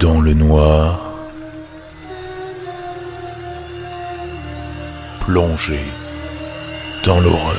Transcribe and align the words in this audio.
dans 0.00 0.20
le 0.20 0.32
noir, 0.32 1.28
plongé 5.20 5.80
dans 7.04 7.20
l'horreur. 7.20 7.56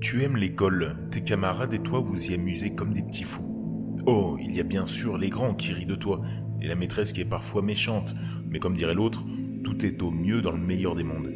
Tu 0.00 0.22
aimes 0.22 0.36
l'école, 0.36 0.96
tes 1.10 1.22
camarades 1.22 1.72
et 1.74 1.78
toi 1.78 2.00
vous 2.00 2.30
y 2.30 2.34
amusez 2.34 2.74
comme 2.74 2.92
des 2.92 3.02
petits 3.02 3.22
fous. 3.22 3.48
Oh, 4.06 4.36
il 4.40 4.56
y 4.56 4.60
a 4.60 4.64
bien 4.64 4.86
sûr 4.88 5.16
les 5.16 5.30
grands 5.30 5.54
qui 5.54 5.72
rient 5.72 5.86
de 5.86 5.94
toi, 5.94 6.22
et 6.60 6.66
la 6.66 6.74
maîtresse 6.74 7.12
qui 7.12 7.20
est 7.20 7.24
parfois 7.24 7.62
méchante, 7.62 8.16
mais 8.48 8.58
comme 8.58 8.74
dirait 8.74 8.94
l'autre, 8.94 9.24
tout 9.62 9.86
est 9.86 10.02
au 10.02 10.10
mieux 10.10 10.42
dans 10.42 10.52
le 10.52 10.58
meilleur 10.58 10.96
des 10.96 11.04
mondes. 11.04 11.30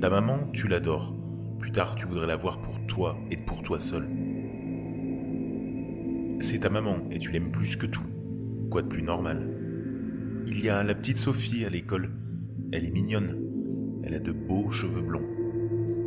Ta 0.00 0.10
maman, 0.10 0.48
tu 0.52 0.66
l'adores. 0.66 1.14
Plus 1.58 1.72
tard, 1.72 1.94
tu 1.96 2.06
voudrais 2.06 2.26
la 2.26 2.36
voir 2.36 2.60
pour 2.60 2.78
toi 2.86 3.16
et 3.30 3.36
pour 3.36 3.62
toi 3.62 3.80
seul. 3.80 4.08
C'est 6.40 6.60
ta 6.60 6.70
maman 6.70 6.98
et 7.10 7.18
tu 7.18 7.30
l'aimes 7.30 7.50
plus 7.50 7.76
que 7.76 7.86
tout. 7.86 8.06
Quoi 8.70 8.82
de 8.82 8.88
plus 8.88 9.02
normal? 9.02 9.48
Il 10.46 10.64
y 10.64 10.68
a 10.68 10.82
la 10.82 10.94
petite 10.94 11.18
Sophie 11.18 11.64
à 11.64 11.70
l'école. 11.70 12.10
Elle 12.72 12.84
est 12.84 12.90
mignonne. 12.90 13.36
Elle 14.04 14.14
a 14.14 14.20
de 14.20 14.32
beaux 14.32 14.70
cheveux 14.70 15.02
blonds. 15.02 15.26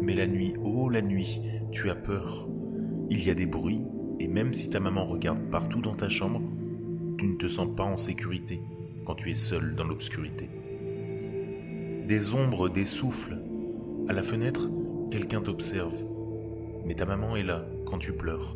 Mais 0.01 0.15
la 0.15 0.27
nuit, 0.27 0.53
oh 0.63 0.89
la 0.89 1.01
nuit, 1.01 1.41
tu 1.71 1.89
as 1.89 1.95
peur. 1.95 2.47
Il 3.09 3.25
y 3.25 3.29
a 3.29 3.33
des 3.33 3.45
bruits 3.45 3.81
et 4.19 4.27
même 4.27 4.53
si 4.53 4.69
ta 4.69 4.79
maman 4.79 5.05
regarde 5.05 5.49
partout 5.49 5.81
dans 5.81 5.95
ta 5.95 6.09
chambre, 6.09 6.41
tu 7.17 7.25
ne 7.25 7.35
te 7.35 7.47
sens 7.47 7.67
pas 7.75 7.83
en 7.83 7.97
sécurité 7.97 8.61
quand 9.05 9.15
tu 9.15 9.31
es 9.31 9.35
seul 9.35 9.75
dans 9.75 9.85
l'obscurité. 9.85 10.49
Des 12.07 12.33
ombres, 12.33 12.69
des 12.69 12.85
souffles. 12.85 13.37
À 14.07 14.13
la 14.13 14.23
fenêtre, 14.23 14.69
quelqu'un 15.09 15.41
t'observe. 15.41 16.03
Mais 16.85 16.95
ta 16.95 17.05
maman 17.05 17.35
est 17.35 17.43
là 17.43 17.65
quand 17.85 17.97
tu 17.97 18.13
pleures. 18.13 18.55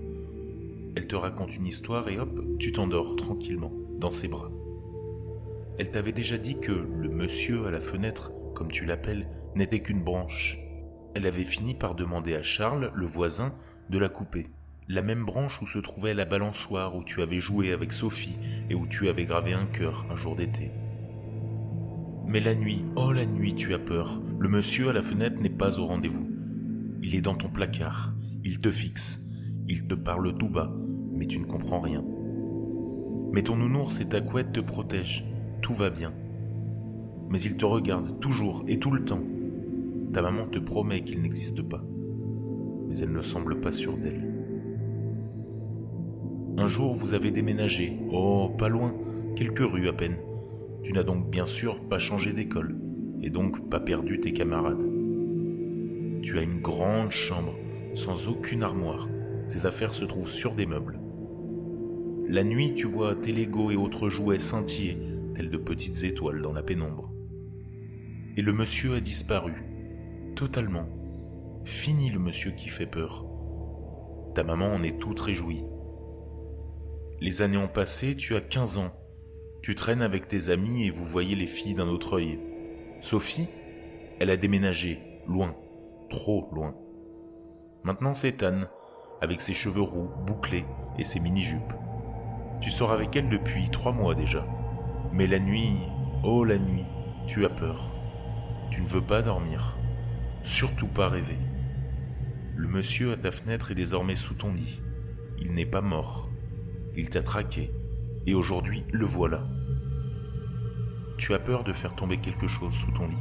Elle 0.96 1.08
te 1.08 1.16
raconte 1.16 1.56
une 1.56 1.66
histoire 1.66 2.08
et 2.10 2.20
hop, 2.20 2.40
tu 2.60 2.72
t'endors 2.72 3.16
tranquillement 3.16 3.72
dans 3.98 4.12
ses 4.12 4.28
bras. 4.28 4.52
Elle 5.80 5.90
t'avait 5.90 6.12
déjà 6.12 6.38
dit 6.38 6.60
que 6.60 6.72
le 6.72 7.10
monsieur 7.10 7.66
à 7.66 7.72
la 7.72 7.80
fenêtre, 7.80 8.32
comme 8.54 8.72
tu 8.72 8.86
l'appelles, 8.86 9.28
n'était 9.56 9.82
qu'une 9.82 10.04
branche. 10.04 10.60
Elle 11.16 11.26
avait 11.26 11.44
fini 11.44 11.74
par 11.74 11.96
demander 11.96 12.36
à 12.36 12.44
Charles, 12.44 12.92
le 12.94 13.06
voisin, 13.08 13.56
de 13.90 13.98
la 13.98 14.10
couper. 14.10 14.48
La 14.88 15.02
même 15.02 15.26
branche 15.26 15.62
où 15.62 15.68
se 15.68 15.80
trouvait 15.80 16.14
la 16.14 16.26
balançoire 16.26 16.96
où 16.96 17.04
tu 17.04 17.22
avais 17.22 17.40
joué 17.40 17.72
avec 17.72 17.94
Sophie 17.94 18.38
et 18.70 18.76
où 18.76 18.86
tu 18.86 19.08
avais 19.08 19.26
gravé 19.26 19.54
un 19.54 19.66
cœur 19.66 20.06
un 20.12 20.16
jour 20.16 20.36
d'été. 20.36 20.72
Mais 22.28 22.40
la 22.40 22.54
nuit, 22.54 22.84
oh 22.96 23.12
la 23.12 23.26
nuit, 23.26 23.56
tu 23.56 23.74
as 23.74 23.80
peur. 23.80 24.22
Le 24.40 24.50
monsieur 24.50 24.90
à 24.90 24.94
la 24.94 25.02
fenêtre 25.02 25.40
n'est 25.40 25.50
pas 25.50 25.80
au 25.80 25.86
rendez-vous. 25.86 26.33
Il 27.06 27.16
est 27.16 27.22
dans 27.22 27.36
ton 27.36 27.50
placard, 27.50 28.14
il 28.46 28.62
te 28.62 28.70
fixe, 28.70 29.30
il 29.68 29.86
te 29.88 29.94
parle 29.94 30.38
tout 30.38 30.48
bas, 30.48 30.74
mais 31.12 31.26
tu 31.26 31.38
ne 31.38 31.46
comprends 31.46 31.82
rien. 31.82 32.02
Mais 33.34 33.44
ton 33.44 33.58
nounours 33.58 34.00
et 34.00 34.08
ta 34.08 34.22
couette 34.22 34.54
te 34.54 34.62
protègent, 34.62 35.26
tout 35.62 35.74
va 35.74 35.90
bien. 35.90 36.14
Mais 37.30 37.42
il 37.42 37.58
te 37.58 37.66
regarde 37.66 38.22
toujours 38.22 38.64
et 38.70 38.80
tout 38.80 38.90
le 38.90 39.04
temps. 39.04 39.22
Ta 40.14 40.22
maman 40.22 40.48
te 40.48 40.60
promet 40.60 41.04
qu'il 41.04 41.22
n'existe 41.22 41.62
pas, 41.62 41.84
mais 42.88 42.98
elle 43.00 43.12
ne 43.12 43.22
semble 43.22 43.60
pas 43.60 43.74
sûre 43.74 43.98
d'elle. 43.98 44.32
Un 46.58 46.68
jour, 46.68 46.96
vous 46.96 47.14
avez 47.14 47.32
déménagé, 47.32 48.00
oh, 48.14 48.50
pas 48.58 48.70
loin, 48.70 48.96
quelques 49.36 49.60
rues 49.60 49.90
à 49.90 49.94
peine. 49.94 50.16
Tu 50.84 50.94
n'as 50.94 51.04
donc 51.04 51.30
bien 51.30 51.46
sûr 51.46 51.82
pas 51.82 52.00
changé 52.00 52.32
d'école, 52.32 52.80
et 53.22 53.30
donc 53.30 53.70
pas 53.70 53.82
perdu 53.82 54.22
tes 54.22 54.32
camarades. 54.32 55.03
Tu 56.24 56.40
as 56.40 56.42
une 56.42 56.62
grande 56.62 57.12
chambre, 57.12 57.54
sans 57.96 58.30
aucune 58.30 58.64
armoire. 58.64 59.10
Tes 59.50 59.66
affaires 59.66 59.94
se 59.94 60.06
trouvent 60.06 60.32
sur 60.32 60.56
des 60.56 60.66
meubles. 60.66 60.98
La 62.30 62.46
nuit, 62.46 62.74
tu 62.76 62.88
vois 62.88 63.14
tes 63.14 63.34
Legos 63.34 63.72
et 63.72 63.76
autres 63.76 64.08
jouets 64.08 64.40
scintiller, 64.40 64.98
tels 65.36 65.50
de 65.50 65.58
petites 65.58 66.06
étoiles 66.06 66.42
dans 66.42 66.54
la 66.54 66.64
pénombre. 66.64 67.12
Et 68.38 68.42
le 68.42 68.54
monsieur 68.54 68.96
a 68.96 69.02
disparu, 69.02 69.66
totalement. 70.34 70.88
Fini 71.66 72.10
le 72.10 72.20
monsieur 72.20 72.52
qui 72.52 72.70
fait 72.70 72.88
peur. 72.88 73.26
Ta 74.34 74.46
maman 74.46 74.68
en 74.68 74.82
est 74.82 75.00
toute 75.00 75.20
réjouie. 75.20 75.66
Les 77.20 77.42
années 77.42 77.58
ont 77.58 77.68
passé, 77.68 78.16
tu 78.16 78.38
as 78.38 78.42
15 78.42 78.78
ans. 78.78 78.94
Tu 79.62 79.76
traînes 79.76 80.02
avec 80.02 80.30
tes 80.30 80.48
amis 80.48 80.86
et 80.86 80.90
vous 80.90 81.06
voyez 81.06 81.36
les 81.36 81.48
filles 81.48 81.76
d'un 81.76 81.90
autre 81.90 82.14
œil. 82.14 82.40
Sophie, 83.02 83.48
elle 84.22 84.30
a 84.30 84.38
déménagé, 84.38 85.00
loin, 85.28 85.56
trop 86.14 86.48
loin. 86.54 86.76
Maintenant 87.84 88.14
c'est 88.14 88.44
Anne, 88.44 88.68
avec 89.20 89.42
ses 89.42 89.56
cheveux 89.56 89.82
roux, 89.82 90.10
bouclés 90.28 90.64
et 91.00 91.04
ses 91.04 91.20
mini-jupes. 91.20 91.74
Tu 92.62 92.70
sors 92.70 92.92
avec 92.92 93.16
elle 93.16 93.30
depuis 93.30 93.68
trois 93.72 93.94
mois 93.94 94.14
déjà. 94.14 94.46
Mais 95.12 95.26
la 95.26 95.40
nuit, 95.40 95.76
oh 96.24 96.44
la 96.44 96.60
nuit, 96.60 96.86
tu 97.26 97.44
as 97.46 97.50
peur. 97.50 97.92
Tu 98.70 98.82
ne 98.82 98.88
veux 98.88 99.02
pas 99.02 99.24
dormir. 99.24 99.76
Surtout 100.44 100.88
pas 100.88 101.08
rêver. 101.08 101.40
Le 102.56 102.68
monsieur 102.68 103.14
à 103.14 103.18
ta 103.18 103.32
fenêtre 103.32 103.72
est 103.72 103.76
désormais 103.76 104.16
sous 104.16 104.36
ton 104.36 104.54
lit. 104.54 104.82
Il 105.40 105.54
n'est 105.54 105.66
pas 105.66 105.82
mort. 105.82 106.30
Il 106.96 107.10
t'a 107.10 107.24
traqué. 107.24 107.72
Et 108.28 108.36
aujourd'hui, 108.36 108.86
le 108.92 109.06
voilà. 109.06 109.48
Tu 111.18 111.34
as 111.34 111.40
peur 111.40 111.64
de 111.64 111.74
faire 111.74 111.96
tomber 111.96 112.18
quelque 112.18 112.48
chose 112.48 112.74
sous 112.74 112.92
ton 112.92 113.08
lit. 113.08 113.18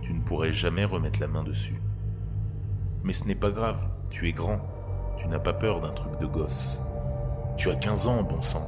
Tu 0.00 0.14
ne 0.14 0.22
pourrais 0.22 0.54
jamais 0.54 0.86
remettre 0.86 1.20
la 1.20 1.28
main 1.28 1.44
dessus. 1.44 1.80
Mais 3.04 3.12
ce 3.12 3.26
n'est 3.26 3.34
pas 3.34 3.50
grave, 3.50 3.86
tu 4.10 4.28
es 4.28 4.32
grand. 4.32 4.58
Tu 5.18 5.28
n'as 5.28 5.38
pas 5.38 5.52
peur 5.52 5.82
d'un 5.82 5.92
truc 5.92 6.18
de 6.20 6.26
gosse. 6.26 6.82
Tu 7.58 7.70
as 7.70 7.76
15 7.76 8.06
ans, 8.06 8.22
bon 8.22 8.40
sang. 8.40 8.66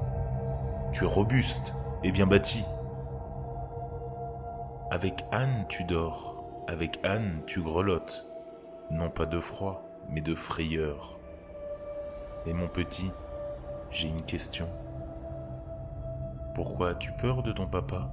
Tu 0.92 1.04
es 1.04 1.08
robuste 1.08 1.74
et 2.04 2.12
bien 2.12 2.26
bâti. 2.26 2.62
Avec 4.90 5.24
Anne, 5.32 5.64
tu 5.68 5.84
dors. 5.84 6.44
Avec 6.68 7.00
Anne, 7.02 7.40
tu 7.46 7.62
grelottes. 7.62 8.28
Non 8.90 9.08
pas 9.10 9.26
de 9.26 9.40
froid, 9.40 9.88
mais 10.10 10.20
de 10.20 10.34
frayeur. 10.34 11.18
Et 12.44 12.52
mon 12.52 12.68
petit, 12.68 13.10
j'ai 13.90 14.08
une 14.08 14.22
question. 14.22 14.68
Pourquoi 16.54 16.90
as-tu 16.90 17.10
peur 17.12 17.42
de 17.42 17.52
ton 17.52 17.66
papa? 17.66 18.12